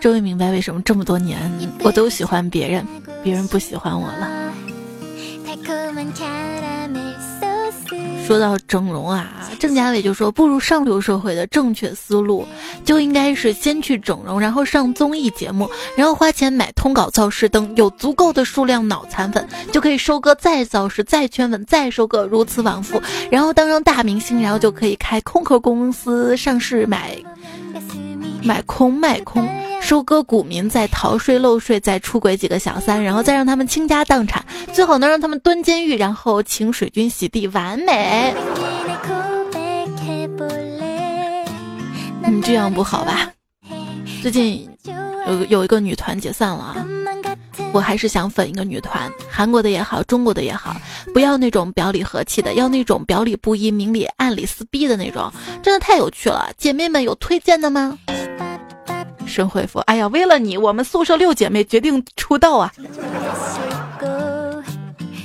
[0.00, 1.50] 终于明白为什么这么多年
[1.80, 2.86] 我都喜欢别人，
[3.22, 4.43] 别人不喜欢我了。
[8.26, 12.46] 说到整容啊，郑嘉伟就说，步入上流社会的正确思路，
[12.82, 23.00] 就应该是先去整容，然后上综艺节目，然后花钱买通稿造势，等有足够的数量脑残粉，就可以收割再造势，再圈粉，再收割，如此往复，
[23.30, 27.18] 然后当上大明星，然后就可以开空壳公司上市买。
[28.44, 29.48] 买空卖空，
[29.80, 38.34] 收割股民，再逃税漏税，再出轨几个小三，然后再让他们倾家荡产，最好能让他们蹲监狱，然后请水军洗地，完美。
[42.26, 43.30] 你这样不好吧？
[44.22, 44.68] 最近
[45.26, 46.86] 有有一个女团解散了啊，
[47.72, 50.76] 我还是想粉一个女团，韩国的也好，中国的也好，
[51.12, 56.50] 不要那种表里和气的，要那种表里不一、明里暗里撕逼的那种，真的太有趣了。
[56.58, 57.98] 姐妹们有推荐的吗？
[59.34, 62.72] 神回复：哎呀，为了你，我们宿舍六姐妹决定出道啊！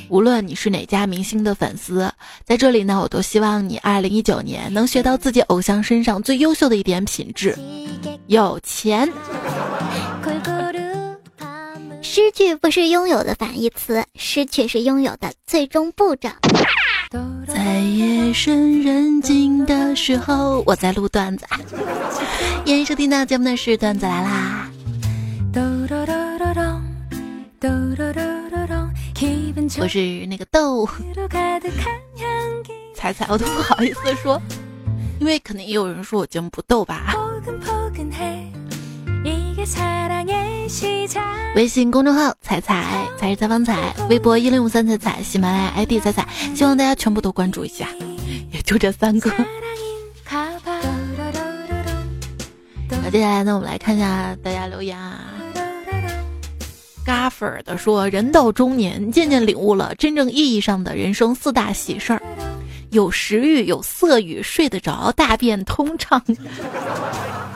[0.10, 2.12] 无论你是哪家明星的粉丝，
[2.44, 7.56] 在这里呢，我都希望你二零一九年能学到自己偶像身上最优秀的一点品质——
[8.26, 9.08] 有钱。
[12.02, 16.28] 失去不是拥有的反义词，失去是拥有的最终步骤。
[17.48, 21.44] 在夜深人静的时候，我在录段子。
[21.50, 24.70] 欢迎收听到节目的是段子来啦。
[29.80, 30.88] 我是那个豆
[32.94, 34.40] 彩彩，我都不好意思说，
[35.20, 37.16] 因为肯定也有人说我节目不逗吧。
[41.56, 47.88] 微信公众号彩彩才是采访彩，微博一零五三彩彩，喜马拉雅 ID 彩彩，希望大家全部都关注一下，
[48.52, 49.32] 也就这三个。
[52.90, 55.20] 那接下来呢，我们来看一下大家留言啊。
[57.04, 62.22] 嘎粉儿的说，人到中年，渐渐领悟了真正意义上的人生四大喜事儿：
[62.92, 66.22] 有食欲，有色欲，睡得着，大便通畅。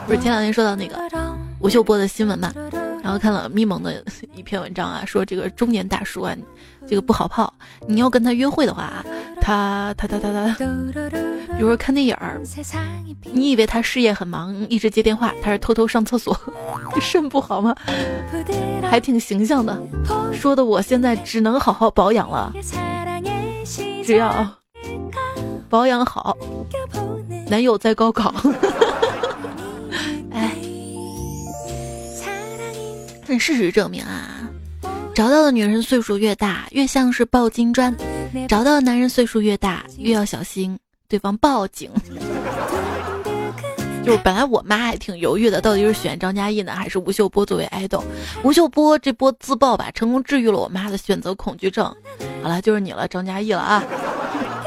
[0.07, 0.97] 不是前两天说到那个
[1.63, 2.51] 吴秀波的新闻嘛？
[3.01, 4.03] 然后看了咪蒙的
[4.35, 6.35] 一篇文章啊，说这个中年大叔啊，
[6.85, 7.51] 这个不好泡。
[7.87, 9.05] 你要跟他约会的话啊，
[9.41, 10.55] 他他他他他，
[11.55, 12.41] 比如说看电影儿，
[13.31, 16.37] 你以为他事业很忙，一直接电话，他是偷偷上厕所，
[16.99, 17.73] 肾不好吗？
[18.89, 19.81] 还挺形象的，
[20.33, 22.53] 说的我现在只能好好保养了，
[24.03, 24.45] 只要
[25.69, 26.37] 保养好，
[27.47, 28.33] 男友在高考。
[33.39, 34.47] 事实证明啊，
[35.13, 37.93] 找到的女人岁数越大，越像是抱金砖；
[38.47, 41.89] 找到的男人岁数越大，越要小心对方报警。
[44.03, 48.03] 就是本来我妈还挺犹豫的，到底是选张嘉译呢，还是吴秀波作为爱豆？
[48.43, 51.85] 吴秀波这波自爆吧，成功治愈了我妈的选择恐惧症。
[52.41, 53.81] 好了，就是你了，张嘉译了啊！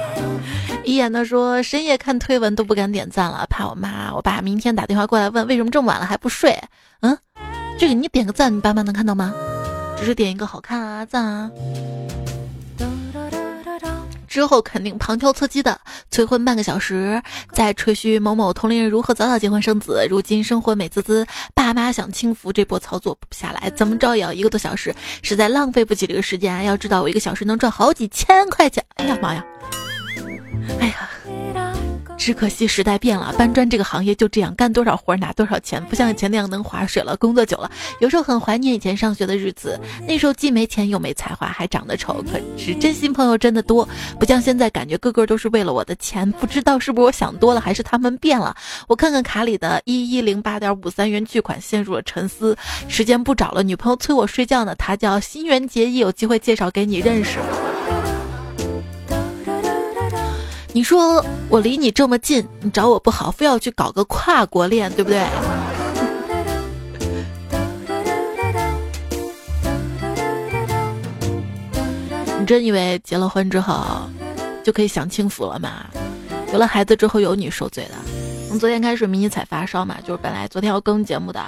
[0.85, 6.59] 一眼的说，深夜看推文都不敢点赞了，怕我妈我爸明天打电话过来问为什么这么晚了还不睡。
[7.01, 7.19] 嗯。
[7.79, 9.35] 这个你点个赞，你爸妈能看到吗？
[9.99, 11.51] 只是点一个好看啊赞啊。
[14.27, 26.65] 之后肯定旁敲侧击的催婚半个小时，再吹嘘某某同龄人如何早早结婚生子，如今生活美滋滋，爸妈想轻浮，这波操作不下来，怎么着也要一个多小时，实在浪费不起这个时间。
[26.65, 29.43] 要知道我一个小时能赚好几千块钱，哎呀妈，呀。
[32.17, 37.17] 只可惜时代变了，搬砖这个行业就这样，干多少活拿多少钱，不像以前那样能划水了。
[37.17, 46.31] 工作久了，有时候很怀念以前上学的日子，那时候既没钱又没才华，还长得丑，可是真心朋友真的多，不像现在，感觉个个都是为了我的钱。
[46.33, 48.57] 不知道是不是我想多了，还是他们变了？
[48.89, 52.57] 我看看卡里的一一零八点五三元巨款，陷入了沉思。
[52.89, 57.39] 时间不早了，女朋友催我睡觉呢，她叫新垣结衣，有机会介绍给你认识。
[60.77, 65.27] 你说我离你这么近，你找我不好，非要去搞个跨国恋，对不对？
[72.39, 74.07] 你真以为结了婚之后
[74.63, 75.87] 就可以享清福了吗？
[76.53, 77.95] 有了孩子之后有你受罪的。
[78.47, 81.43] 从昨天开始迷你彩发烧嘛，就是本来昨天要更节目的。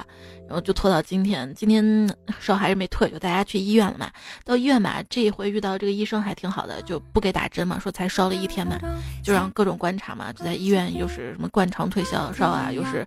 [0.48, 2.08] 然后就拖到今天，今天
[2.40, 4.10] 烧还是没退，就大家去医院了嘛。
[4.44, 8.78] 到医院嘛，这一回遇到这个医生还挺好的，就不给打针嘛，说才烧了一天嘛，
[9.22, 13.06] 就让各种观察嘛，就在医院又是什么灌肠退烧烧啊，又是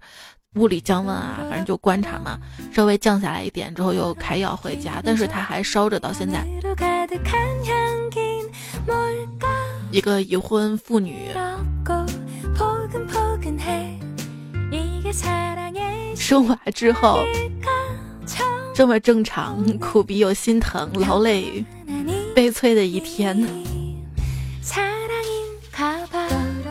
[0.55, 2.37] 物理降温啊，反正就观察嘛，
[2.71, 6.45] 稍微降下来一点之后又开药回家，但是他还烧着到现在。
[9.91, 11.31] 一个已婚妇女。
[16.31, 17.25] 生娃之后
[18.73, 21.61] 这么正常，苦逼又心疼、劳累、
[22.33, 23.45] 悲催的一天。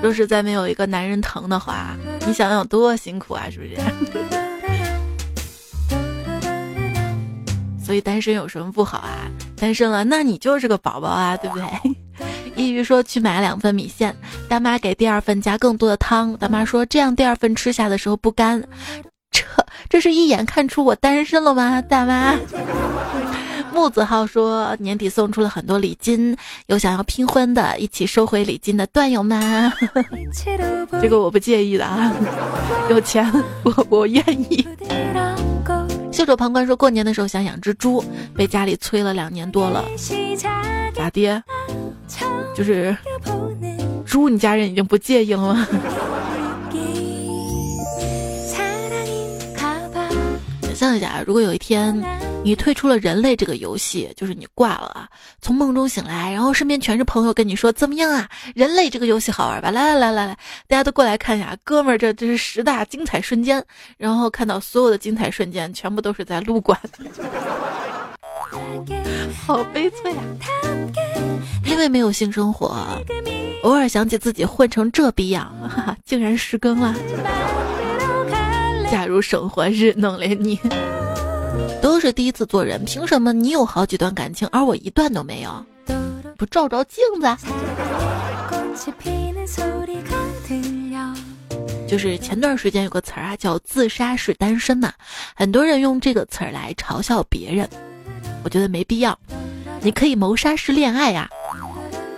[0.00, 3.76] 若是再没有一个男人疼的话，你想想有多辛苦啊，是不是？
[7.84, 9.28] 所以单身有什么不好啊？
[9.58, 11.66] 单身了，那你就是个宝宝啊，对不对？
[12.56, 14.16] 一鱼说去买两份米线，
[14.48, 16.34] 大妈给第二份加更多的汤。
[16.38, 18.64] 大妈说这样第二份吃下的时候不干。
[19.90, 21.82] 这这是一眼看出我单身了吗？
[21.82, 22.34] 大妈。
[23.74, 26.34] 木子浩说年底送出了很多礼金，
[26.68, 29.70] 有想要拼婚的，一起收回礼金的段友们？
[31.02, 32.10] 这个我不介意的啊，
[32.88, 33.30] 有钱
[33.62, 34.66] 我我愿意。
[36.10, 38.02] 袖手旁观说过年的时候想养只猪，
[38.34, 39.84] 被家里催了两年多了，
[40.94, 41.42] 咋爹？
[42.56, 42.96] 就是
[44.06, 45.68] 猪，你家人已经不介意了吗？
[50.80, 51.94] 象一下，如果有一天
[52.42, 55.06] 你退出了人类这个游戏，就是你挂了啊，
[55.42, 58.26] 从梦中醒来，然后身边全是朋友跟你说怎么样啊？
[58.54, 59.70] 人类这个游戏好玩吧？
[59.70, 63.62] 来来来来来，大家都过来看一下，哥们儿，这这是十大精彩瞬间，
[63.98, 66.80] 然后看到所有的精彩瞬间全部都是在撸管，
[69.46, 70.24] 好悲催啊！
[71.66, 72.74] 因为没有性生活，
[73.62, 76.94] 偶尔想起自己混成这逼样，哈哈竟然失更了。
[78.90, 80.58] 假如生活日弄了你，
[81.80, 85.64] 都是第一次做人，凭什么你有好几段感情，而我一段都没有？
[86.36, 87.36] 不照照镜子？
[91.86, 94.92] 就是前段时间有个词儿啊，叫“自杀式单身”嘛，
[95.34, 97.68] 很多人用这个词儿来嘲笑别人，
[98.44, 99.18] 我觉得没必要。
[99.82, 101.28] 你可以谋杀式恋爱呀，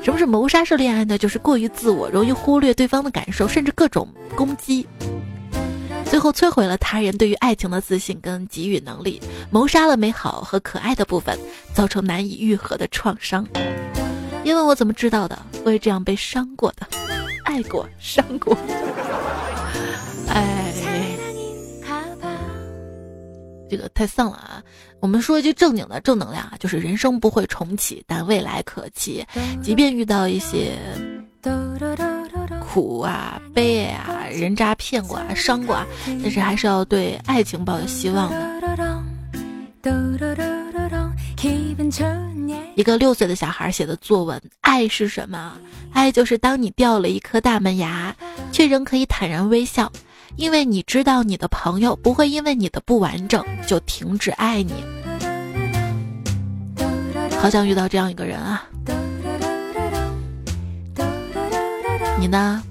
[0.02, 1.16] 什么是谋杀式恋爱呢？
[1.18, 4.86] 就是过于自我，容易忽略对方的感受，甚至各种攻击，
[6.12, 9.18] 最后摧毁了他人对于爱情的自信跟给予能力，
[9.50, 11.38] 谋杀了美好和可爱的部分，
[11.72, 13.48] 造成难以愈合的创伤。
[14.44, 15.38] 因为我怎么知道的？
[15.64, 16.86] 我也这样被伤过的，
[17.46, 18.54] 爱过，伤过。
[20.28, 20.70] 哎，
[23.70, 24.62] 这个太丧了啊！
[25.00, 29.26] 我们说一句正经的正能量啊，就是人生不会重启，但未来可期。
[29.62, 30.76] 即便遇到一些
[32.72, 35.86] 苦啊、悲啊、人渣骗过啊、伤过啊，
[36.22, 38.50] 但是还是要对爱情抱有希望的。
[42.74, 45.52] 一个六岁的小孩写的作文：爱是什么？
[45.92, 48.16] 爱就是当你掉了一颗大门牙，
[48.50, 49.92] 却仍可以坦然微笑，
[50.36, 54.72] 因为你知道你的朋友不会因为你的不完整就停止爱你。
[57.38, 58.66] 好想遇到这样一个人啊！
[62.22, 62.62] 你呢？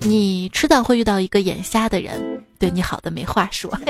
[0.00, 3.70] 你迟早会遇到一个眼瞎的人，对你好的没话说。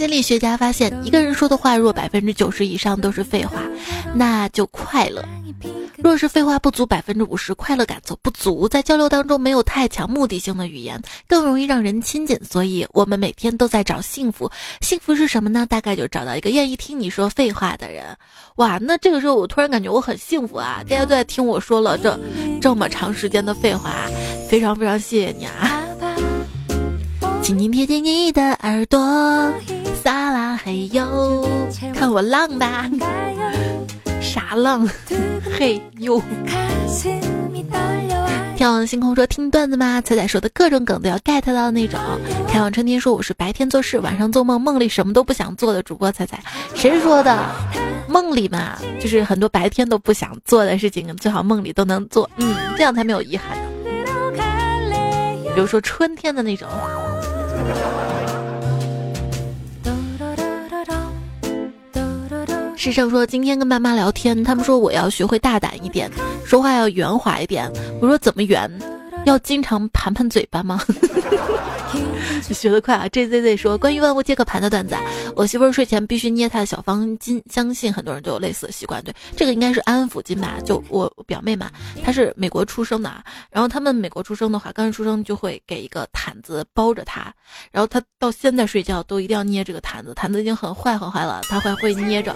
[0.00, 3.60] 心理学家发现，一个人说的话若百分之九十以上都是废话，
[4.14, 5.20] 那就快乐；
[5.98, 8.66] 若是废话不足百分之五十，快乐感则不足。
[8.66, 10.98] 在交流当中，没有太强目的性的语言，
[11.28, 12.34] 更容易让人亲近。
[12.42, 14.50] 所以，我们每天都在找幸福。
[14.80, 15.66] 幸福是什么呢？
[15.68, 18.16] 大概就找到一个愿意听你说废话的人。
[18.56, 20.82] 哇，那这个时候我突然感觉我很幸福啊！
[20.88, 22.18] 大家都在听我说了这
[22.58, 24.06] 这么长时间的废话，
[24.48, 25.89] 非常非常谢谢你啊！
[27.42, 28.98] 轻轻贴近你的耳朵，
[30.04, 31.48] 撒拉嘿哟，
[31.94, 32.88] 看我浪吧，
[34.20, 34.88] 啥浪？
[35.58, 36.22] 嘿哟！
[38.56, 40.00] 天往星空说听段子吗？
[40.02, 41.98] 彩彩说的各种梗都要 get 到那种。
[42.46, 46.40] 开往春天说我是白天做事，晚上做梦，梦里什么都不想做的主播彩彩。
[46.74, 47.46] 谁说的？
[48.06, 53.58] 梦里嘛，就是很多白天都不想做的事情，最好梦里都能做，嗯，这样才没有遗憾。
[55.52, 56.68] 比如说春天的那种。
[62.76, 66.10] 师生说今天跟爸妈聊天，他们说我要学会大胆一点，
[66.46, 67.70] 说话要圆滑一点。
[68.00, 68.70] 我说怎么圆？
[69.30, 70.82] 要经常盘盘嘴巴吗？
[72.52, 74.96] 学得快啊！J Z Z 说关于万物皆可盘的段子，
[75.36, 79.00] 我媳妇儿睡前必须捏她的小方巾，相信很多人都有类似的习惯。
[79.04, 80.58] 对，这个应该是安抚巾吧？
[80.64, 81.70] 就我表妹嘛，
[82.02, 83.22] 她是美国出生的啊，
[83.52, 87.32] 然后他们美国出生的话，刚一出生就会给一个毯子包着她，
[87.70, 92.34] 然后她到现在睡觉都一定要捏这个毯子，毯子已经很坏很坏了，她还会捏着。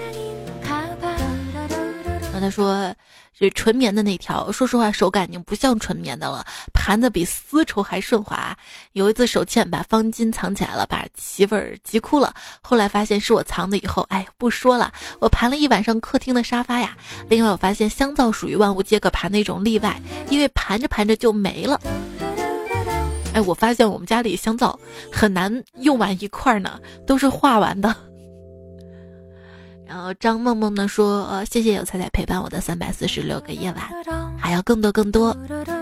[0.62, 2.95] 然后她说。
[3.37, 8.57] 这纯棉的那条，说实话手感已经不像纯棉的了，盘的比丝绸还顺滑。
[8.93, 12.32] 有一次手欠把方巾藏起来了，把媳妇儿急哭了。
[12.62, 14.93] 后来发现是我藏的，以后哎不说了。
[15.18, 16.97] 我盘了一晚上客厅的沙发呀。
[17.28, 21.80] 另外我发现香皂属于万物皆可盘的一种例外，因为盘着盘着就没了。
[23.35, 24.78] 哎，我发现我们家里香皂
[25.11, 27.93] 很难用完一块呢，都是化完的。
[29.87, 33.82] 然后张梦梦呢说：“呃，谢谢有彩彩陪伴我的三百四十六个夜晚，
[34.39, 35.37] 还要更多更多。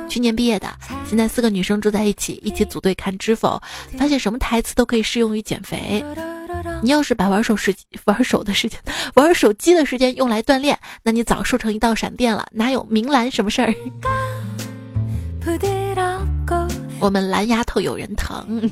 [0.08, 0.68] 去年毕业的，
[1.06, 3.60] 现在四个女生住在一起，一起组队看《知否》，
[3.98, 6.04] 发现什么台词都可以适用于减肥。
[6.82, 7.74] 你要是把玩手时
[8.04, 8.78] 玩手的时间、
[9.14, 13.74] 玩手机的时间用来锻炼，那你早瘦成一道闪电了，哪有明兰什么事儿？
[17.00, 18.70] 我们蓝丫头有人疼。”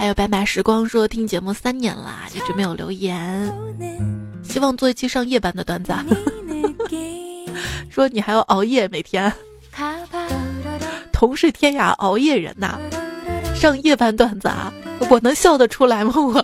[0.00, 3.52] 还有白马时光说听节目三年啦， 一直没有留言，
[4.42, 5.92] 希望做一期上夜班的段子。
[7.90, 9.30] 说你还要熬夜每天，
[11.12, 12.78] 同是天涯熬夜人呐，
[13.54, 14.72] 上夜班段子啊，
[15.10, 16.14] 我能笑得出来吗？
[16.16, 16.42] 我。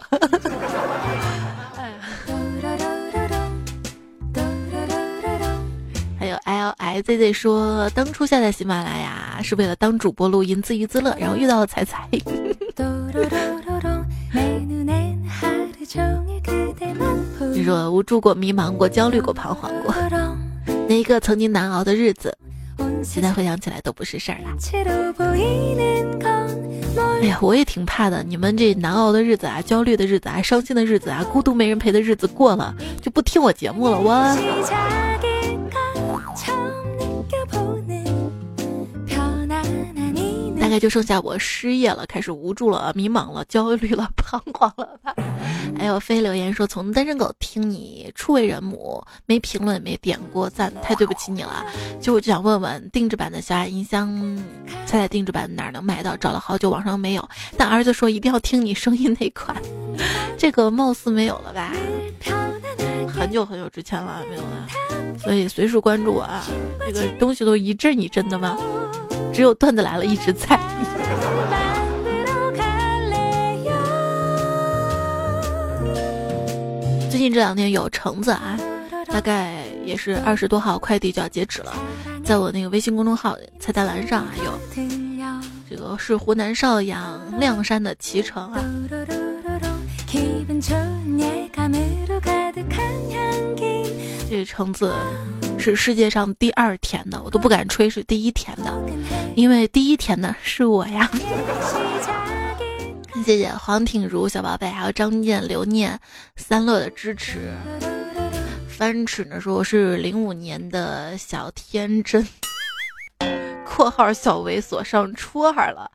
[6.56, 12.08] L I Z Z 说，当初下载喜马拉雅是为了当主播录音自娱自乐，然后遇到了彩彩。
[17.52, 19.94] 你说无助过、迷茫过、焦虑过、彷徨过，
[20.88, 22.34] 那一个曾经难熬的日子，
[23.04, 24.48] 现在回想起来都不是事儿了。
[27.20, 28.22] 哎呀，我也挺怕的。
[28.22, 34.00] 你们这难熬的日子啊、焦虑的日子啊、伤心的日子啊、孤独没人陪的日子过了，就不听我节目了。
[34.00, 34.36] 我。
[40.78, 45.14] 就剩下我失业了，开始无助了，迷茫了，焦虑了， 彷徨了吧？
[45.78, 51.64] 还有非留言说从单身狗听你初为人母，没评论没点过赞，太对不起你了。
[52.00, 54.16] 就我就想问问，定制版的小雅音箱，
[54.86, 56.16] 猜猜定制版哪能买到？
[56.16, 59.56] 找了好久网上没有，但儿子说一定要听你声音那款。
[60.38, 61.72] 这个貌似没有了吧？
[63.08, 64.68] 很久很久之前了，没有了。
[65.18, 66.44] 所以随时关注我啊！
[66.86, 68.56] 这个东西都一阵一阵的吗？
[69.36, 70.58] 只有段子来了一直在。
[77.10, 78.58] 最近这两天有橙子啊，
[79.08, 81.74] 大概也是二十多号快递就要截止了，
[82.24, 84.58] 在我那个微信公众号菜单栏上啊有，
[85.68, 88.64] 这个是湖南邵阳亮山的脐橙啊。
[94.30, 94.94] 这橙子
[95.58, 98.72] 是世界上第二甜的，我都不敢吹是第一甜的，
[99.34, 101.10] 因为第一甜的是我呀。
[103.24, 105.98] 谢谢黄挺如小宝贝，还有张健、刘念、
[106.36, 107.52] 三乐的支持。
[108.68, 112.24] 翻尺呢说我是零五年的小天真
[113.66, 115.90] （括号小猥琐上初二了）。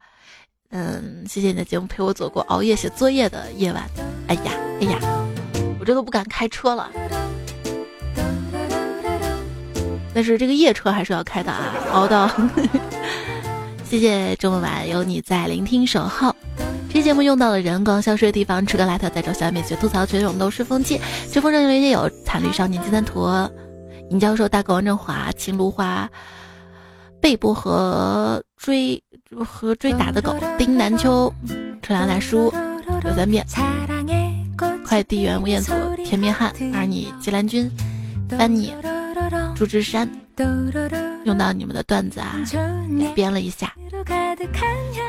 [0.71, 3.87] 嗯，谢谢你的节目陪我走过熬夜写作业的夜晚。
[4.27, 4.51] 哎呀，
[4.81, 4.99] 哎呀，
[5.79, 6.91] 我这都不敢开车了。
[10.13, 12.29] 但是这个夜车还是要开的啊，熬到。
[13.83, 16.35] 谢谢这么晚有你在聆听守候。
[16.93, 20.99] 这节目用到了人光消失的地方，吃个辣条再找小美学吐槽全勇斗是风气。
[21.31, 23.29] 这封上留言有惨绿少年金三图、
[24.09, 26.09] 尹教授大狗王振华秦芦花
[27.21, 29.01] 贝薄荷追
[29.45, 31.33] 和追打的狗丁南秋
[31.81, 32.53] 春凉大叔
[33.03, 33.45] 刘三变
[34.85, 37.71] 快递员吴彦祖甜面汉而你吉兰君
[38.37, 38.73] 丹尼。
[39.55, 40.09] 朱之山，
[41.23, 42.35] 用到你们的段子啊，
[43.13, 43.73] 编了一下。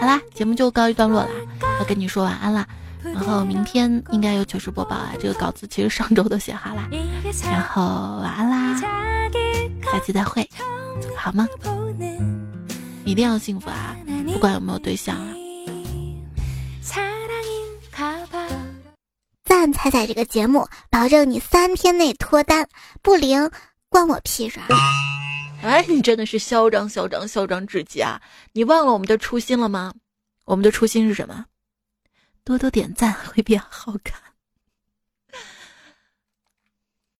[0.00, 1.28] 好啦，节目就告一段落啦，
[1.78, 2.66] 要跟你说晚安啦。
[3.02, 6.88] 然后明天应该有糗事播报啊，这个稿子其实上周都写好啦。
[7.44, 7.82] 然后
[8.22, 8.80] 晚安啦，
[9.90, 10.48] 下期再会，
[11.16, 11.48] 好吗？
[13.04, 13.96] 一定要幸福啊，
[14.32, 15.34] 不管有没有对象啊。
[19.44, 22.68] 赞彩彩这个节目，保证你三天内脱单，
[23.00, 23.50] 不灵。
[23.92, 24.58] 关我屁事！
[25.62, 28.22] 哎，你真的是嚣张嚣张嚣张至极啊！
[28.52, 29.92] 你忘了我们的初心了吗？
[30.46, 31.44] 我们的初心是什么？
[32.42, 34.31] 多多点赞会变好看。